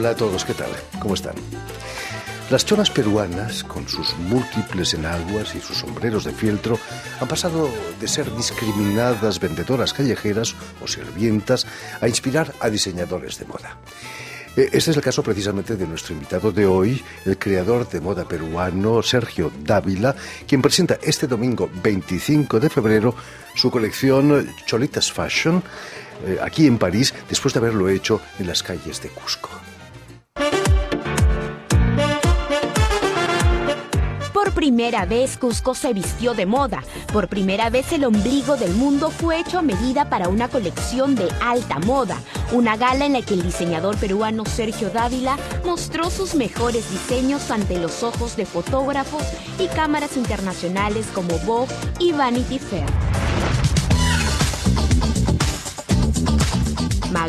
[0.00, 0.70] Hola a todos, ¿qué tal?
[0.98, 1.34] ¿Cómo están?
[2.48, 6.78] Las cholas peruanas, con sus múltiples enaguas y sus sombreros de fieltro,
[7.20, 7.68] han pasado
[8.00, 11.66] de ser discriminadas vendedoras callejeras o sirvientas
[12.00, 13.76] a inspirar a diseñadores de moda.
[14.56, 18.24] Eh, este es el caso precisamente de nuestro invitado de hoy, el creador de moda
[18.24, 23.14] peruano Sergio Dávila, quien presenta este domingo 25 de febrero
[23.54, 25.62] su colección Cholitas Fashion
[26.24, 29.50] eh, aquí en París después de haberlo hecho en las calles de Cusco.
[34.60, 36.82] Primera vez Cusco se vistió de moda.
[37.14, 41.26] Por primera vez el ombligo del mundo fue hecho a medida para una colección de
[41.40, 42.20] alta moda.
[42.52, 47.78] Una gala en la que el diseñador peruano Sergio Dávila mostró sus mejores diseños ante
[47.78, 49.22] los ojos de fotógrafos
[49.58, 53.09] y cámaras internacionales como Vogue y Vanity Fair.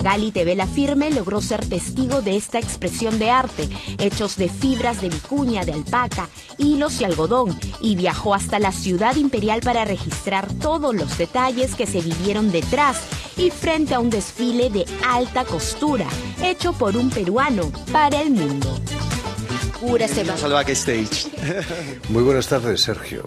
[0.03, 5.09] Magali Tevela Firme logró ser testigo de esta expresión de arte, hechos de fibras de
[5.09, 6.27] vicuña, de alpaca,
[6.57, 11.85] hilos y algodón, y viajó hasta la ciudad imperial para registrar todos los detalles que
[11.85, 12.99] se vivieron detrás
[13.37, 16.07] y frente a un desfile de alta costura,
[16.41, 18.79] hecho por un peruano para el mundo.
[20.35, 21.27] Salvaje Stage.
[22.09, 23.23] Muy buenas tardes, Sergio.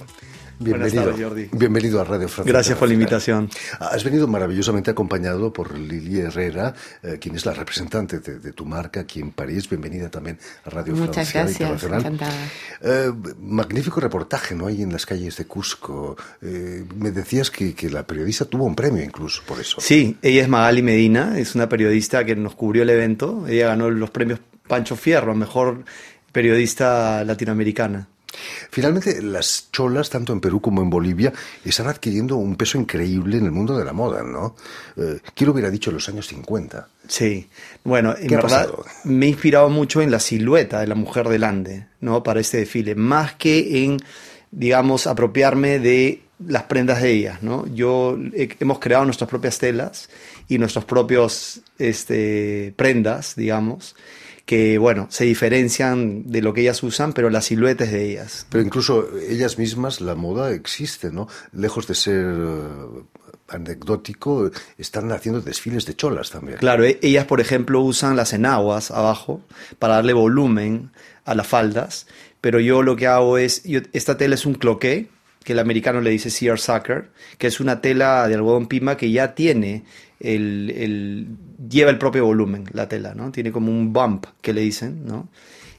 [0.64, 1.48] Bienvenido, Jordi.
[1.52, 2.50] bienvenido a Radio Francia.
[2.50, 3.50] Gracias por la invitación.
[3.78, 9.00] Has venido maravillosamente acompañado por Lili Herrera, eh, quien es la representante de, tu marca
[9.00, 9.68] aquí en París.
[9.68, 12.00] Bienvenida también a Radio Muchas Francia gracias, Internacional.
[12.00, 12.48] encantada.
[12.80, 14.66] Eh, magnífico reportaje, ¿no?
[14.66, 16.16] Ahí en las calles de Cusco.
[16.40, 19.80] Eh, me decías que, que la periodista tuvo un premio incluso por eso.
[19.80, 23.46] Sí, ella es Magali Medina, es una periodista que nos cubrió el evento.
[23.46, 25.84] Ella ganó los premios Pancho Fierro, mejor
[26.32, 28.08] periodista latinoamericana.
[28.70, 31.32] Finalmente, las cholas, tanto en Perú como en Bolivia,
[31.64, 34.56] están adquiriendo un peso increíble en el mundo de la moda, ¿no?
[34.96, 36.88] Eh, ¿Quién lo hubiera dicho en los años 50?
[37.08, 37.48] Sí,
[37.84, 38.84] bueno, en ¿Qué ha verdad pasado?
[39.04, 42.22] me he inspirado mucho en la silueta de la mujer del Ande, ¿no?
[42.22, 43.98] Para este desfile, más que en,
[44.50, 47.66] digamos, apropiarme de las prendas de ellas, ¿no?
[47.68, 50.08] Yo he- hemos creado nuestras propias telas
[50.48, 53.94] y nuestros propios este, prendas, digamos,
[54.46, 58.46] que, bueno, se diferencian de lo que ellas usan, pero la silueta es de ellas.
[58.50, 61.28] Pero incluso ellas mismas, la moda existe, ¿no?
[61.52, 63.02] Lejos de ser eh,
[63.48, 66.58] anecdótico, están haciendo desfiles de cholas también.
[66.58, 69.40] Claro, e- ellas, por ejemplo, usan las enaguas abajo
[69.78, 70.90] para darle volumen
[71.24, 72.06] a las faldas,
[72.40, 75.08] pero yo lo que hago es, yo- esta tela es un cloqué,
[75.44, 79.34] que el americano le dice seersucker, que es una tela de algodón pima que ya
[79.34, 79.84] tiene
[80.20, 81.26] el, el-
[81.68, 83.30] lleva el propio volumen, la tela, ¿no?
[83.30, 85.28] Tiene como un bump, que le dicen, ¿no?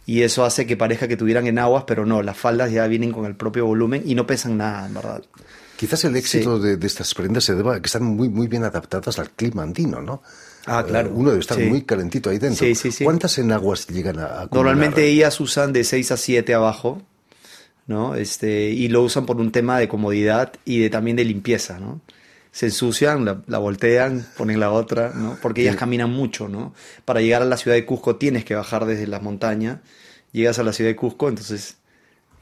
[0.05, 3.25] Y eso hace que parezca que tuvieran enaguas, pero no, las faldas ya vienen con
[3.25, 5.23] el propio volumen y no pesan nada, en verdad.
[5.77, 8.63] Quizás el éxito de, de estas prendas se deba a que están muy, muy bien
[8.63, 10.21] adaptadas al clima andino, ¿no?
[10.67, 11.09] Ah, claro.
[11.09, 11.63] Eh, uno debe estar Sí.
[11.63, 12.65] muy calentito ahí dentro.
[12.65, 13.03] Sí, sí, sí.
[13.03, 14.51] ¿Cuántas enaguas llegan a, a acumular?
[14.75, 17.01] Normalmente ellas usan de 6 a 7 abajo,
[17.87, 18.15] ¿no?
[18.15, 22.01] Este, y lo usan por un tema de comodidad y de, también de limpieza, ¿no?
[22.51, 25.37] Se ensucian, la, la voltean, ponen la otra, ¿no?
[25.41, 26.73] Porque ellas caminan mucho, ¿no?
[27.03, 29.79] Para llegar a la ciudad de Cusco tienes que bajar desde las montañas,
[30.31, 31.77] llegas a la ciudad de Cusco, entonces,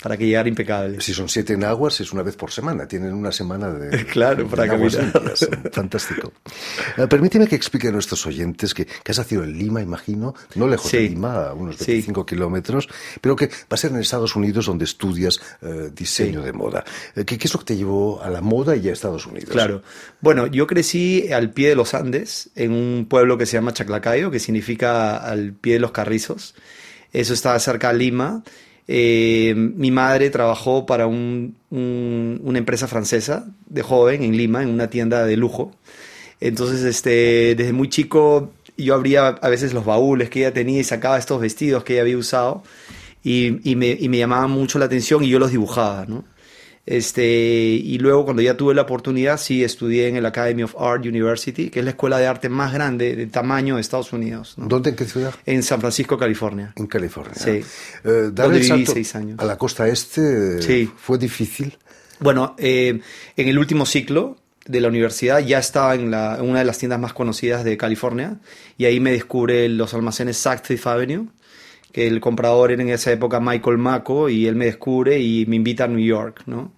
[0.01, 0.99] para que llegar impecable.
[1.01, 2.87] Si son siete enaguas, es una vez por semana.
[2.87, 4.05] Tienen una semana de.
[4.13, 5.71] Claro, para de enaguas caminar.
[5.71, 6.33] Fantástico.
[6.97, 10.67] Eh, permíteme que explique a nuestros oyentes que, que has nacido en Lima, imagino, no
[10.67, 11.01] lejos de.
[11.09, 11.91] Lima, a unos Sí.
[11.91, 12.89] 25 kilómetros,
[13.21, 16.45] pero que va a ser en Estados Unidos donde estudias eh, diseño Sí.
[16.45, 16.83] de moda.
[17.15, 19.49] Eh, ¿qué, qué es lo que te llevó a la moda y a Estados Unidos?
[19.51, 19.83] Claro.
[20.21, 24.29] Bueno, yo crecí al pie de los Andes, en un pueblo que se llama Chaclacayo,
[24.31, 26.55] que significa al pie de los carrizos.
[27.11, 28.43] Eso está cerca de Lima.
[28.87, 34.69] Eh, mi madre trabajó para un- un- una empresa francesa de joven en Lima, en
[34.69, 35.71] una tienda de lujo.
[36.41, 40.83] Entonces, este, desde muy chico, yo abría a veces los baúles que ella tenía y
[40.83, 42.63] sacaba estos vestidos que ella había usado
[43.23, 46.25] y, me, y llamaban mucho la atención y yo los dibujaba, ¿no?
[46.85, 51.05] Este, y luego cuando ya tuve la oportunidad, sí estudié en el Academy of Art
[51.05, 54.67] University, que es la escuela de arte más grande de tamaño de Estados Unidos, ¿no?
[54.67, 55.33] ¿Dónde, en qué ciudad?
[55.45, 56.73] en San Francisco, California.
[56.75, 57.35] En California.
[57.35, 57.61] Sí.
[58.03, 59.39] Eh, Donde viví seis años.
[59.39, 60.91] a la costa este Sí.
[60.97, 61.77] fue difícil.
[62.19, 62.99] Bueno, eh,
[63.37, 66.77] en el último ciclo de la universidad ya estaba en, la- en una de las
[66.77, 68.37] tiendas más conocidas de California
[68.77, 71.27] y ahí me descubre los almacenes Saks Fifth Avenue,
[71.93, 75.55] que el comprador era en esa época Michael Mako y él me descubre y me
[75.55, 76.73] invita a New York, ¿no?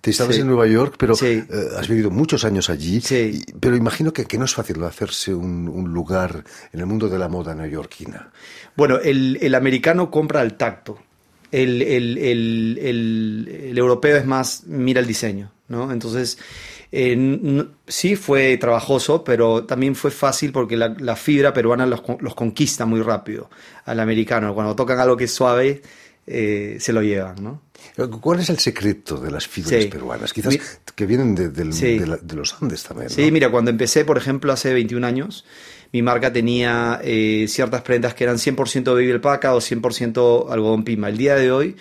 [0.00, 0.40] Te estabas Sí.
[0.40, 1.26] en Nueva York, pero Sí.
[1.26, 1.44] eh,
[1.76, 3.00] has vivido muchos años allí.
[3.00, 3.40] Sí.
[3.46, 7.08] y- pero imagino que, que no es fácil hacerse un, un lugar en el mundo
[7.08, 8.30] de la moda neoyorquina.
[8.76, 10.98] Bueno, el, el americano compra al tacto.
[11.50, 15.90] El, el- el- el- el europeo es más, mira el diseño, ¿no?
[15.90, 16.38] Entonces,
[16.90, 22.00] Eh, sí fue trabajoso, pero también fue fácil porque la, fibra peruana los,
[22.34, 23.50] conquista muy rápido
[23.84, 24.54] al americano.
[24.54, 25.82] Cuando tocan algo que es suave,
[26.26, 27.62] eh, se lo llevan, ¿no?
[28.20, 30.32] ¿Cuál es el secreto de las fibras peruanas?
[30.32, 30.58] Quizás
[30.94, 33.10] que vienen de, los Andes también.
[33.10, 35.44] Sí, mira, cuando empecé, por ejemplo, hace 21 años,
[35.92, 41.08] mi marca tenía eh, ciertas prendas que eran 100% baby alpaca o 100% algodón pima.
[41.08, 41.76] El día de hoy,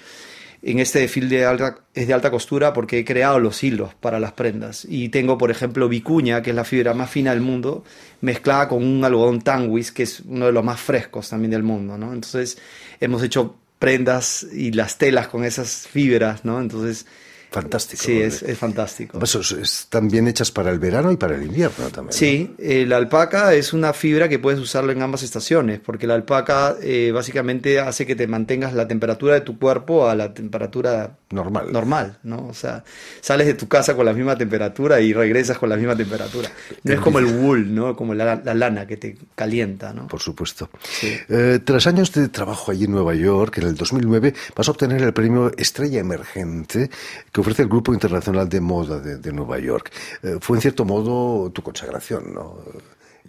[0.67, 1.45] en este desfile
[1.93, 4.85] es de alta costura porque he creado los hilos para las prendas.
[4.89, 7.85] Y tengo, por ejemplo, vicuña, que es la fibra más fina del mundo,
[8.19, 11.97] mezclada con un algodón tanguis, que es uno de los más frescos también del mundo,
[11.97, 12.11] ¿no?
[12.11, 12.57] Entonces,
[12.99, 16.59] hemos hecho prendas y las telas con esas fibras, ¿no?
[16.59, 17.05] Entonces,
[17.62, 18.04] Fantástico.
[18.04, 19.19] Sí, es, fantástico.
[19.24, 22.13] están bien hechas para el verano y para el invierno también.
[22.13, 26.75] Sí, la alpaca es una fibra que puedes usarlo en ambas estaciones, porque la alpaca
[26.83, 31.71] eh, básicamente hace que te mantengas la temperatura de tu cuerpo a la temperatura normal.
[31.71, 32.48] Normal, ¿no?
[32.48, 32.83] O sea,
[33.21, 36.51] sales de tu casa con la misma temperatura y regresas con la misma temperatura.
[36.83, 37.95] No es como el wool, ¿no?
[37.95, 40.07] Como la, lana que te calienta, ¿no?
[40.07, 40.69] Por supuesto.
[41.01, 45.01] Eh, tras años de trabajo allí en Nueva York, en el 2009 vas a obtener
[45.01, 46.92] el premio Estrella Emergente
[47.31, 49.91] que ofrece el Grupo Internacional de Moda de, Nueva York.
[50.21, 52.61] Eh, fue en cierto modo tu consagración, ¿no?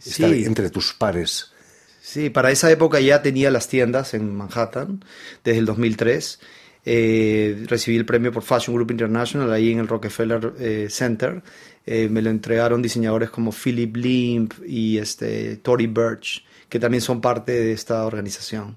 [0.04, 1.52] Estar entre tus pares.
[2.00, 5.04] Sí, para esa época ya tenía las tiendas en Manhattan
[5.44, 6.40] desde el 2003.
[6.84, 11.42] Eh, recibí el premio por Fashion Group International ahí en el Rockefeller eh, Center.
[11.86, 17.52] me lo entregaron diseñadores como Philip Limp y este, Tory Birch, que también son parte
[17.52, 18.76] de esta organización.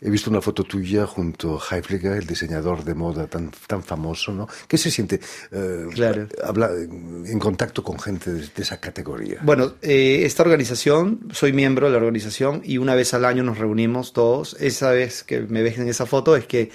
[0.00, 4.30] He visto una foto tuya junto a Heifliger, el diseñador de moda tan, tan famoso,
[4.30, 4.46] ¿no?
[4.68, 5.20] ¿Qué se siente
[5.50, 6.28] eh, claro.
[6.44, 9.40] habla, en contacto con gente de, esa categoría?
[9.42, 13.56] Bueno, eh, esta organización, soy miembro de la organización y una vez al año nos
[13.56, 14.54] reunimos todos.
[14.60, 16.70] Esa vez que me ves en esa foto es que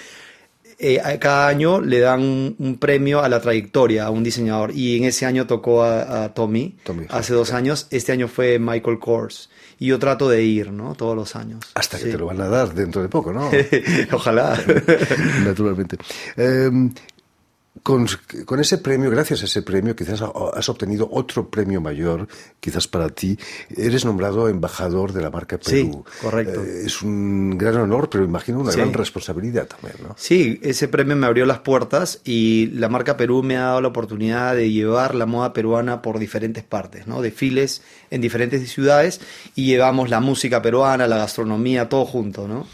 [0.83, 5.03] eh, cada año le dan un, premio a la trayectoria a un diseñador y en
[5.03, 6.75] ese año tocó a, Tommy,
[7.09, 10.95] hace dos años, este año fue Michael Kors y yo trato de ir, ¿no?
[10.95, 11.59] Todos los años.
[11.75, 13.51] Hasta que te lo van a dar dentro de poco, ¿no?
[14.11, 14.59] Ojalá.
[15.45, 15.97] Naturalmente.
[16.35, 16.91] Em,
[17.83, 18.05] con,
[18.59, 22.27] ese premio, gracias a ese premio, quizás has obtenido otro premio mayor,
[22.59, 23.39] quizás para ti.
[23.75, 26.05] Eres nombrado embajador de la marca Perú.
[26.05, 26.61] Sí, correcto.
[26.61, 30.15] Eh, es un gran honor, pero imagino una gran responsabilidad también, ¿no?
[30.17, 33.87] Sí, ese premio me abrió las puertas y la marca Perú me ha dado la
[33.87, 37.21] oportunidad de llevar la moda peruana por diferentes partes, ¿no?
[37.21, 39.21] Desfiles en diferentes ciudades
[39.55, 42.67] y llevamos la música peruana, la gastronomía, todo junto, ¿no?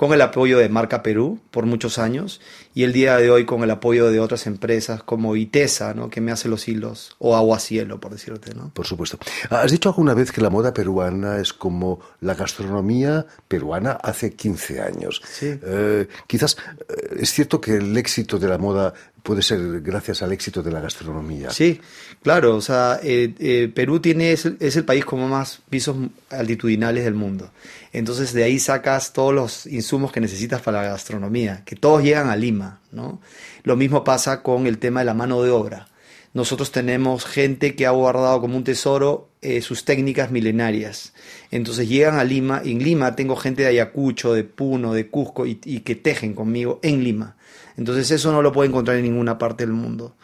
[0.00, 2.40] Con el apoyo de Marca Perú por muchos años
[2.72, 6.08] y el día de hoy con el apoyo de otras empresas como ITESA, ¿no?
[6.08, 8.54] que me hace los hilos, o Aguacielo, por decirte.
[8.54, 8.70] ¿no?
[8.72, 9.18] Por supuesto.
[9.50, 14.80] ¿Has dicho alguna vez que la moda peruana es como la gastronomía peruana hace 15
[14.80, 15.20] años?
[15.30, 15.60] Sí.
[15.62, 16.56] Eh, quizás
[16.88, 20.70] eh, es cierto que el éxito de la moda puede ser gracias al éxito de
[20.70, 21.50] la gastronomía.
[21.50, 21.80] Sí,
[22.22, 25.96] claro, o sea, eh, eh, Perú tiene, es, el país como más pisos
[26.30, 27.50] altitudinales del mundo.
[27.92, 32.28] Entonces de ahí sacas todos los insumos que necesitas para la gastronomía, que todos llegan
[32.28, 33.20] a Lima, ¿no?
[33.62, 35.88] Lo mismo pasa con el tema de la mano de obra.
[36.32, 41.12] Nosotros tenemos gente que ha guardado como un tesoro eh, sus técnicas milenarias.
[41.50, 45.44] Entonces llegan a Lima, y en Lima tengo gente de Ayacucho, de Puno, de Cusco,
[45.46, 47.36] y que tejen conmigo en Lima.
[47.80, 50.14] Entonces eso no lo puede encontrar en ninguna parte del mundo.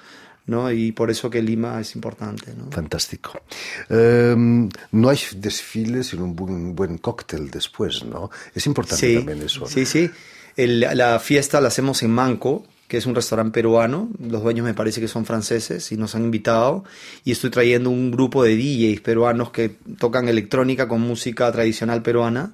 [0.45, 0.71] ¿no?
[0.71, 2.53] Y por eso que Lima es importante.
[2.55, 2.71] ¿no?
[2.71, 3.41] Fantástico.
[3.89, 8.31] Em, no hay desfiles sin un buen, buen, cóctel después, ¿no?
[8.55, 9.67] Es importante también eso.
[9.67, 10.11] Sí, sí.
[10.57, 14.11] la fiesta la hacemos en Manco, que es un restaurante peruano.
[14.21, 16.85] Los dueños me parece que son franceses y nos han invitado.
[17.25, 22.53] Y estoy trayendo un grupo de DJs peruanos que tocan electrónica con música tradicional peruana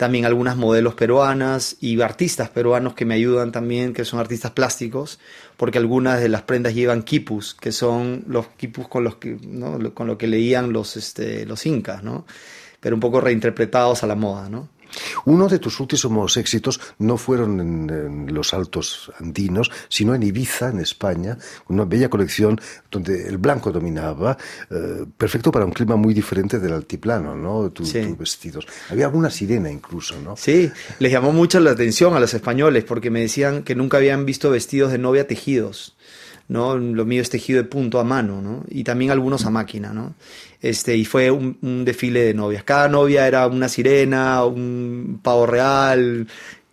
[0.00, 5.18] también algunas modelos peruanas y artistas peruanos que me ayudan también, que son artistas plásticos,
[5.58, 9.36] porque algunas de las prendas llevan quipus, que son los quipus con los que,
[9.92, 12.24] con lo que leían los, este, los incas, ¿no?
[12.80, 14.70] pero un poco reinterpretados a la moda, ¿no?
[15.24, 20.80] Uno de tus últimos éxitos no fueron en, los altos andinos, sino en Ibiza, en
[20.80, 21.36] España,
[21.68, 24.36] una bella colección donde el blanco dominaba,
[24.70, 27.70] eh, perfecto para un clima muy diferente del altiplano, ¿no?
[27.70, 28.66] Tus vestidos.
[28.90, 30.36] Había alguna sirena incluso, ¿no?
[30.36, 34.24] Sí, les llamó mucho la atención a los españoles porque me decían que nunca habían
[34.24, 35.96] visto vestidos de novia tejidos.
[36.50, 36.76] ¿No?
[36.76, 38.64] Lo mío es tejido de punto a mano, ¿no?
[38.68, 40.14] Y también algunos a máquina, ¿no?
[40.60, 42.64] Este, y fue un, desfile de novias.
[42.64, 46.26] Cada novia era una sirena, un pavo real,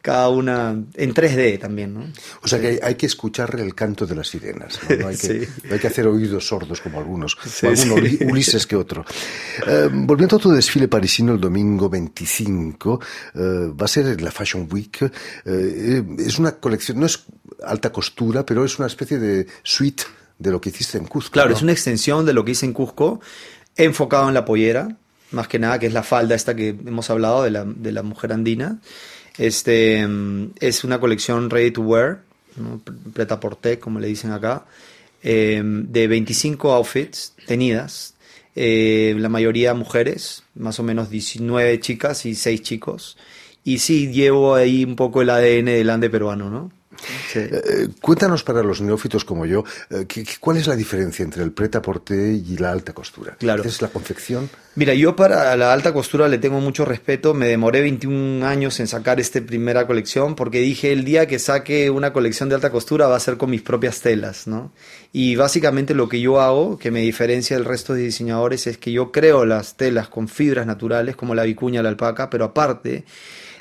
[0.08, 2.06] cada una en 3D también, ¿no?
[2.42, 5.06] O sea que hay, que escuchar el canto de las sirenas, ¿no?
[5.06, 7.38] hay, que, hay, que, hacer oídos sordos como algunos,
[8.22, 9.04] Ulises que otro.
[9.68, 13.02] Eh, volviendo a tu desfile parisino el domingo 25,
[13.36, 15.12] eh, va a ser la Fashion Week.
[15.44, 17.26] Eh, es una colección, no es
[17.66, 20.04] alta costura, pero es una especie de suite
[20.40, 21.34] de lo que hiciste en Cusco.
[21.34, 21.56] Claro, ¿no?
[21.58, 23.20] es una extensión de lo que hice en Cusco,
[23.76, 24.88] enfocado en la pollera,
[25.32, 28.04] más que nada, que es la falda esta que hemos hablado de la, de la
[28.04, 28.80] mujer andina.
[29.38, 32.24] Este mm, es una colección ready to wear,
[32.56, 32.82] ¿no?
[33.13, 34.65] preta por té, como le dicen acá,
[35.24, 38.15] eh, de 25 outfits tenidas,
[38.56, 43.17] eh, la mayoría mujeres, más o menos 19 chicas y 6 chicos.
[43.63, 46.72] Y sí, llevo ahí un poco el ADN del ande peruano, ¿no?
[47.32, 47.39] Sí.
[47.39, 51.44] Eh, cuéntanos para los neófitos como yo, eh, ¿qué- qué- ¿cuál es la diferencia entre
[51.44, 53.36] el prêt-à-porter y la alta costura?
[53.39, 53.63] Claro.
[53.63, 54.50] ¿Es la confección?
[54.75, 57.34] Mira, yo para la alta costura le tengo mucho respeto.
[57.34, 61.89] Me demoré 21 años en sacar esta primera colección porque dije el día que saque
[61.89, 64.72] una colección de alta costura va a ser con mis propias telas, ¿no?
[65.13, 68.92] Y básicamente lo que yo hago, que me diferencia del resto de diseñadores, es que
[68.92, 73.04] yo creo las telas con fibras naturales como la vicuña, la alpaca, pero aparte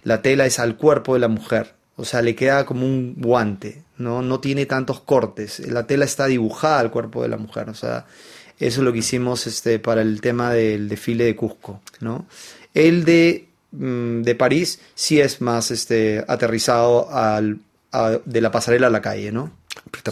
[0.02, 1.75] la tela es al cuerpo de la mujer.
[1.96, 4.20] O sea, le queda como un guante, ¿no?
[4.22, 5.60] No tiene tantos cortes.
[5.60, 7.70] La tela está dibujada al cuerpo de la mujer.
[7.70, 8.06] O sea,
[8.58, 12.26] eso es lo que hicimos este, para el tema del desfile de Cusco, ¿no?
[12.74, 17.60] El de, mm, de París sí es más este, aterrizado al,
[17.92, 19.50] a- de la pasarela a la calle, ¿no?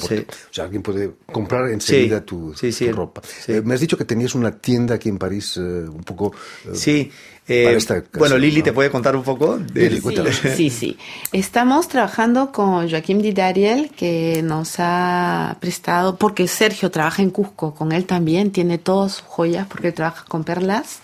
[0.01, 0.15] Sí.
[0.51, 3.23] O sea, alguien puede comprar enseguida Sí, tu, sí, tu ropa.
[3.49, 6.33] Eh, me has dicho que tenías una tienda aquí en París, eh, un poco...
[6.67, 7.11] eh, Sí.
[7.47, 8.65] Eh, para esta ocasión, bueno, Lili, ¿no?
[8.65, 9.59] ¿te puede contar un poco?
[9.75, 10.41] Lili, cuéntanos.
[10.57, 10.97] Sí, sí.
[11.33, 17.75] Estamos trabajando con Joaquín Di Dariel, que nos ha prestado, porque Sergio trabaja en Cusco,
[17.75, 21.01] con él también, tiene todas sus joyas, porque él trabaja con perlas,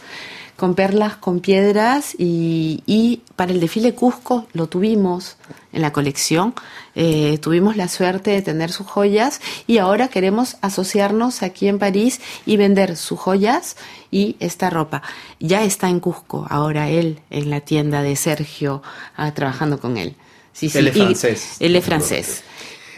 [0.60, 5.38] con perlas, con piedras, y, y para el desfile Cusco lo tuvimos
[5.72, 6.52] en la colección,
[6.94, 12.20] eh, tuvimos la suerte de tener sus joyas, y ahora queremos asociarnos aquí en París
[12.44, 13.76] y vender sus joyas
[14.10, 15.00] y esta ropa.
[15.38, 18.82] Ya está en Cusco, ahora él en la tienda de Sergio,
[19.16, 20.14] ah, trabajando con él.
[20.52, 21.56] Sí, sí, Él es y- francés.
[21.60, 22.44] Él es francés.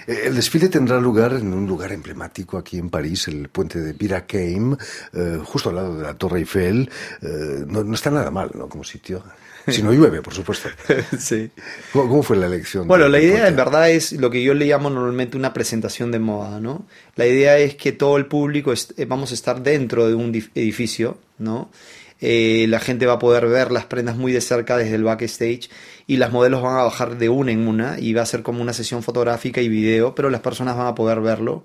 [0.06, 4.76] El desfile tendrá lugar en un lugar emblemático aquí en París, el puente de Birakeim,
[5.12, 6.90] eh, justo al lado de la Torre Eiffel.
[7.22, 8.68] Eh, no, no está nada mal, ¿no?
[8.68, 9.22] Como sitio.
[9.68, 10.68] Si no llueve, por supuesto.
[11.18, 11.48] sí.
[11.92, 12.88] ¿Cómo, cómo fue la elección?
[12.88, 16.18] Bueno, la idea en verdad es lo que yo le llamo normalmente una presentación de
[16.18, 16.84] moda, ¿no?
[17.14, 20.50] La idea es que todo el público, eh, vamos a estar dentro de un dif-
[20.56, 21.70] edificio, ¿no?
[22.24, 25.68] Eh, la gente va a poder ver las prendas muy de cerca desde el backstage
[26.06, 28.62] y las modelos van a bajar de una en una y va a ser como
[28.62, 31.64] una sesión fotográfica y video, pero las personas van a poder verlo.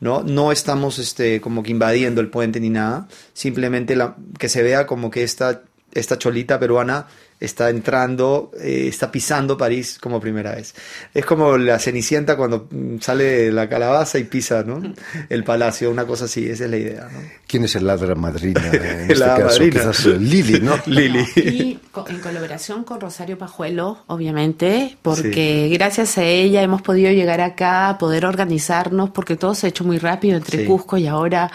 [0.00, 0.22] ¿no?
[0.22, 4.86] No estamos este, como que invadiendo el puente ni nada, simplemente la, que se vea
[4.86, 5.62] como que esta,
[5.94, 7.06] esta cholita peruana
[7.44, 10.74] está entrando, eh, está pisando París como primera vez.
[11.12, 14.82] Es como la Cenicienta cuando mm, sale de la calabaza y pisa ¿no?
[15.28, 17.08] el palacio, una cosa así, esa es la idea.
[17.12, 17.18] ¿no?
[17.46, 19.46] ¿Quién es el ladra madrina en este La caso?
[19.60, 19.80] madrina.
[19.80, 20.78] Quizás eh, Lili, ¿no?
[20.86, 21.24] Lili.
[21.36, 27.96] Y en colaboración con Rosario Pajuelo, obviamente, porque gracias a ella hemos podido llegar acá,
[27.98, 30.64] poder organizarnos, porque todo se ha hecho muy rápido entre Sí.
[30.66, 31.50] Cusco y ahora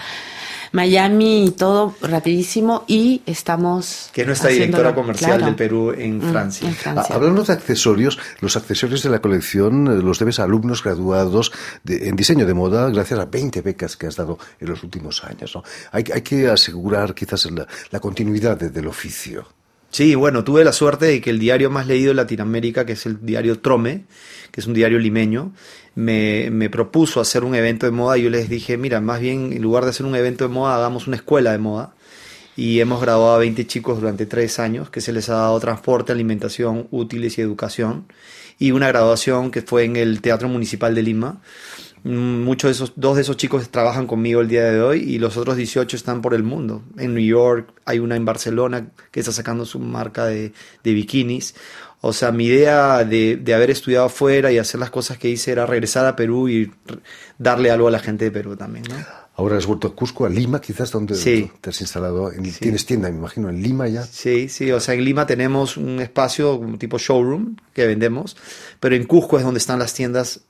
[0.72, 5.46] Miami y todo rapidísimo y estamos Que es nuestra directora comercial claro.
[5.48, 6.68] del Perú en Mm, Francia.
[6.68, 7.06] en Francia.
[7.10, 11.52] Ah, Hablando de accesorios, los accesorios de la colección eh, los debes a alumnos graduados
[11.84, 15.24] de- en diseño de moda gracias a 20 becas que has dado en los últimos
[15.24, 15.52] años.
[15.56, 15.64] ¿no?
[15.92, 19.48] Hay, hay que asegurar quizás la, la continuidad de- del oficio.
[20.00, 23.06] Sí, bueno, tuve la suerte de que el diario más leído en Latinoamérica, que es
[23.06, 24.06] el diario Trome,
[24.50, 25.52] que es un diario limeño,
[25.94, 29.52] me, me propuso hacer un evento de moda y yo les dije, mira, más bien
[29.52, 31.96] en lugar de hacer un evento de moda, hagamos una escuela de moda.
[32.56, 36.14] Y hemos graduado a 20 chicos durante tres años, que se les ha dado transporte,
[36.14, 38.06] alimentación, útiles y educación.
[38.58, 41.42] Y una graduación que fue en el Teatro Municipal de Lima.
[42.04, 45.38] Muchos de esos, dos de esos chicos trabajan conmigo el día de hoy y los
[45.38, 46.84] otros 18 están por el mundo.
[46.98, 50.54] En New York, hay una en Barcelona que está sacando su marca de,
[50.84, 51.56] de bikinis.
[52.02, 55.52] O sea, mi idea de, de haber estudiado afuera y hacer las cosas que hice
[55.52, 56.72] era regresar a Perú y
[57.38, 58.96] darle algo a la gente de Perú también, ¿no?
[59.36, 61.50] Ahora has vuelto a Cusco, a Lima, quizás, donde Sí.
[61.62, 62.30] te has instalado.
[62.32, 64.04] En- Tienes tienda, me imagino, en Lima ya.
[64.04, 68.36] Sí, sí, o sea, en Lima tenemos un espacio como tipo showroom que vendemos,
[68.82, 70.42] pero en Cusco es donde están las tiendas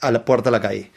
[0.00, 0.90] a la puerta de la calle.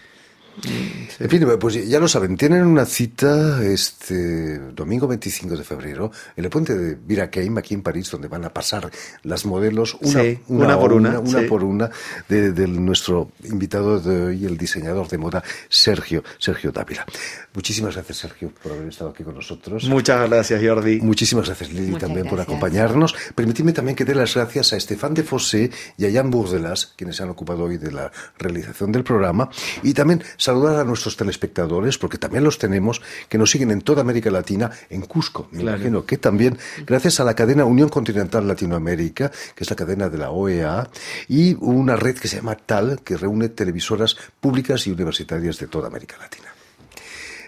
[1.19, 6.43] En fin, pues ya lo saben, tienen una cita este domingo 25 de febrero en
[6.43, 8.89] el puente de Birakeim, aquí en París, donde van a pasar
[9.23, 11.45] las modelos una, Sí, una por una, una sí.
[11.47, 11.89] por una
[12.27, 17.05] de, de nuestro invitado de hoy, el diseñador de moda Sergio, Sergio Dávila.
[17.53, 19.83] Muchísimas gracias, Sergio, por haber estado aquí con nosotros.
[19.85, 21.01] Muchas gracias, Jordi.
[21.01, 23.13] Muchísimas gracias, Lili, Muchas también por acompañarnos.
[23.35, 27.17] Permitidme también que dé las gracias a Estefan de Fossé y a Jan Burdelas, quienes
[27.17, 29.49] se han ocupado hoy de la realización del programa.
[29.83, 34.01] Y también saludar a nuestros telespectadores, porque también los tenemos, que nos siguen en toda
[34.01, 35.47] América Latina, en Cusco.
[35.51, 35.77] Me Claro.
[35.77, 36.57] imagino que también,
[36.87, 40.89] gracias a la cadena Unión Continental Latinoamérica, que es la cadena de la OEA,
[41.27, 45.89] y una red que se llama TAL, que reúne televisoras públicas y universitarias de toda
[45.89, 46.47] América Latina.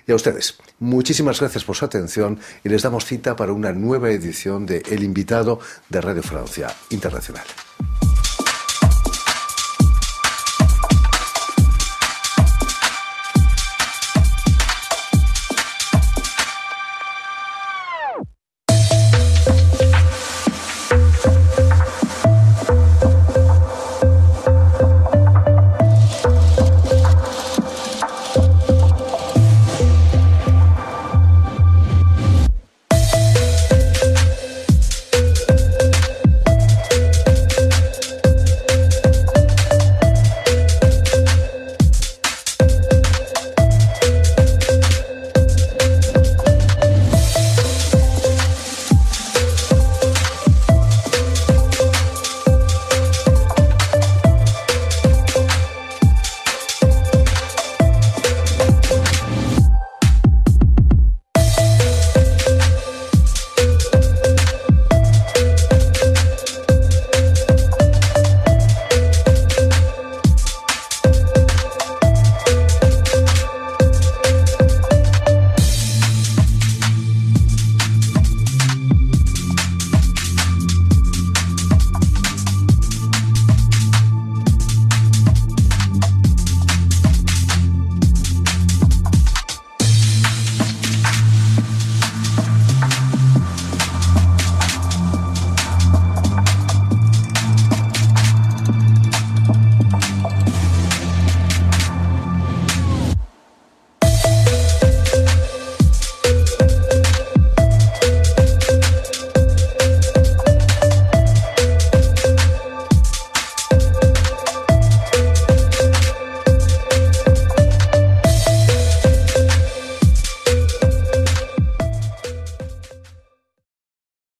[0.05, 4.11] Y a ustedes, muchísimas gracias por su atención y les damos cita para una nueva
[4.11, 5.59] edición de El invitado
[5.89, 7.45] de Radio Francia Internacional.